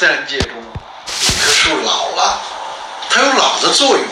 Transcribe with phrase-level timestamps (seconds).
[0.00, 0.48] 自然界中
[1.20, 2.40] 一棵树老了，
[3.10, 4.06] 它有老的作用，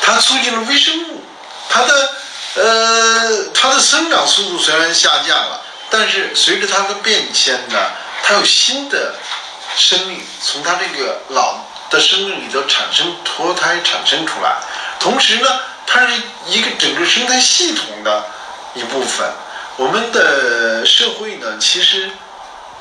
[0.00, 1.20] 它促进了微生物，
[1.68, 2.10] 它的
[2.54, 5.60] 呃它的生长速度虽然下降了，
[5.90, 7.76] 但是随着它的变迁呢，
[8.22, 9.16] 它有新的
[9.76, 11.56] 生命从它这个老
[11.90, 14.54] 的生命里头产生脱胎产生出来，
[15.00, 15.48] 同时呢，
[15.88, 18.24] 它是一个整个生态系统的
[18.74, 19.28] 一部分。
[19.76, 22.12] 我们的社会呢，其实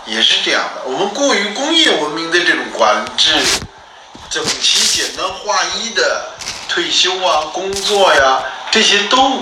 [0.05, 0.83] 也是这样的。
[0.85, 3.33] 我们过于工业文明的这种管制，
[4.29, 6.29] 整齐简单划一的
[6.69, 9.41] 退休啊、工作呀，这些都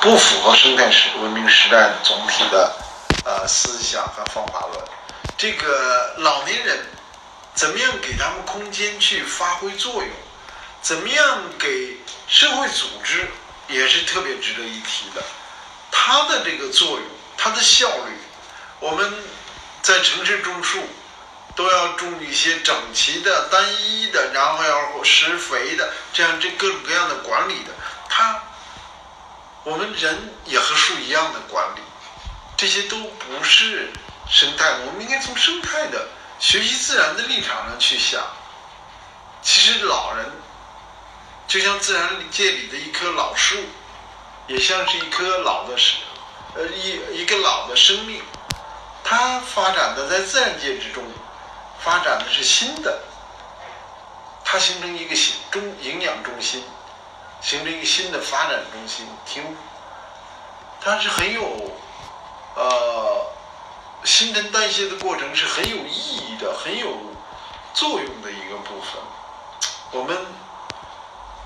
[0.00, 2.72] 不符合生态时文明时代总体的
[3.24, 4.84] 呃思想和方法论。
[5.36, 6.86] 这个老年人
[7.54, 10.08] 怎么样给他们空间去发挥作用？
[10.82, 13.30] 怎么样给社会组织
[13.68, 15.22] 也是特别值得一提的。
[15.90, 17.02] 它的这个作用，
[17.36, 18.16] 它的效率，
[18.78, 19.12] 我们
[19.82, 20.80] 在城市种树，
[21.56, 27.72] 都要种一些整齐的、单一的，然后要施肥的，这样这各种各样的管理的，
[28.08, 28.42] 它，
[29.64, 31.80] 我们人也和树一样的管理，
[32.56, 33.90] 这些都不是
[34.28, 38.22] 生态，我们应该从生态的学习自然的立场上去想。
[39.42, 40.26] 其实老人
[41.48, 43.56] 就像自然界里的一棵老树。
[44.46, 45.96] 也像是一棵老的生，
[46.56, 48.20] 呃一一个老的生命，
[49.10, 51.02] 它发展的在自然界之中，
[51.80, 53.00] 发展的是新的，
[54.44, 56.62] 它形成一个新中营养中心，
[57.40, 59.42] 形成一个新的发展中心，挺，
[60.80, 61.72] 它是很有，
[62.54, 63.26] 呃，
[64.04, 66.96] 新陈代谢的过程是很有意义的，很有
[67.74, 69.02] 作用的一个部分，
[69.90, 70.16] 我们。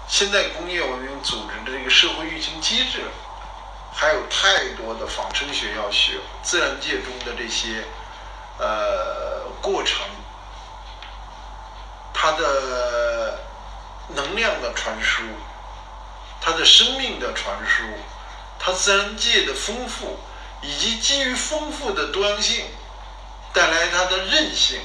[0.06, 3.01] 现在工业文明组织的这个社会运行机制，
[3.95, 7.84] 还有太多的仿生学要学，自然界中的这些
[8.59, 10.05] 呃过程，
[12.12, 13.39] 它的
[14.09, 15.22] 能量的传输，
[16.41, 17.84] 它的生命的传输，
[18.59, 20.19] 它自然界的丰富，
[20.61, 22.66] 以及基于丰富的多样性，
[23.53, 24.81] 带来它的韧性，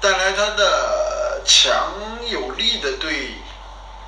[0.00, 1.92] 带来它的强
[2.28, 3.32] 有力的对。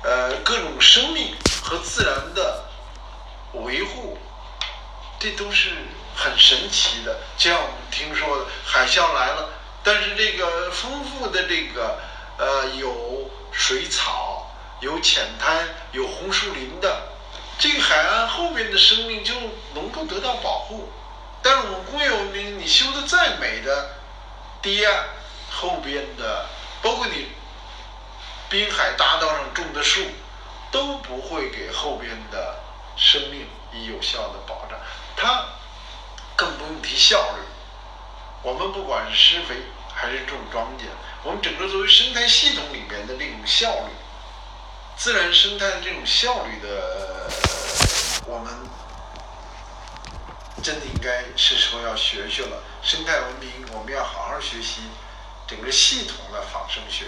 [0.03, 2.63] 呃，各种生命和自然的
[3.53, 4.17] 维护，
[5.19, 5.69] 这都是
[6.15, 7.19] 很神奇的。
[7.37, 9.49] 就像我们听说的，海啸来了，
[9.83, 11.99] 但是这个丰富的这个
[12.37, 17.09] 呃有水草、有浅滩、有红树林的
[17.59, 19.33] 这个海岸后边的生命就
[19.73, 20.89] 能够得到保护。
[21.41, 23.95] 但是我们工业文明，你修的再美的
[24.61, 25.05] 堤岸
[25.49, 26.45] 后边的，
[26.81, 27.27] 包括你。
[28.49, 30.01] 滨海大道上种的树，
[30.71, 32.59] 都不会给后边的
[32.95, 34.79] 生命以有效的保障，
[35.15, 35.45] 它
[36.35, 37.43] 更不用提效率。
[38.43, 39.55] 我们不管是施肥
[39.93, 40.85] 还是种庄稼，
[41.23, 43.93] 我们整个作为生态系统里面的这种效率，
[44.97, 47.29] 自然生态的这种效率的，
[48.25, 48.53] 我们
[50.63, 52.63] 真的应该是时候要学学了。
[52.81, 54.81] 生态文明，我们要好好学习
[55.47, 57.05] 整个系统的仿生学。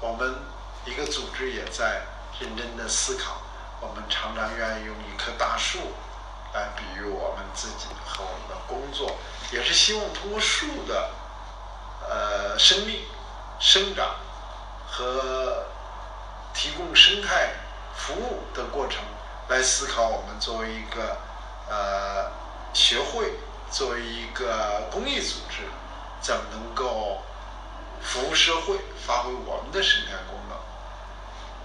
[0.00, 0.36] 我们
[0.84, 2.02] 一个组织也在
[2.38, 3.42] 认真的思考，
[3.80, 5.78] 我们常常愿意用一棵大树
[6.52, 9.16] 来比喻我们自己和我们的工作，
[9.50, 11.10] 也是希望通过树的
[12.08, 13.04] 呃生命
[13.60, 14.16] 生长
[14.86, 15.64] 和
[16.52, 17.50] 提供生态
[17.94, 19.02] 服务的过程，
[19.48, 21.16] 来思考我们作为一个
[21.68, 22.30] 呃
[22.72, 23.34] 学会，
[23.70, 25.62] 作为一个公益组织，
[26.20, 27.22] 怎么能够。
[28.00, 30.56] 服务社会，发挥我们的生态功能。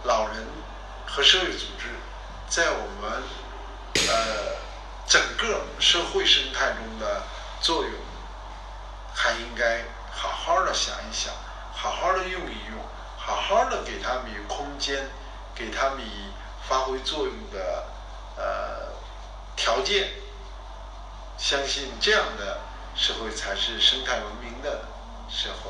[0.03, 0.47] 老人
[1.15, 1.89] 和社会组织
[2.49, 3.21] 在我们
[4.07, 4.55] 呃
[5.07, 7.21] 整个社会生态中的
[7.61, 7.91] 作用，
[9.13, 11.31] 还应该好好的想一想，
[11.71, 12.79] 好好的用一用，
[13.15, 15.07] 好好的给他们以空间，
[15.53, 16.31] 给他们以
[16.67, 17.85] 发挥作用的
[18.35, 18.93] 呃
[19.55, 20.13] 条件。
[21.37, 22.61] 相信这样的
[22.95, 24.85] 社会才是生态文明的
[25.29, 25.69] 社会。